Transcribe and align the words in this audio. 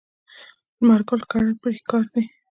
لمر 0.77 1.01
ګل 1.07 1.21
کرل 1.31 1.51
پکار 1.61 2.05
دي. 2.13 2.23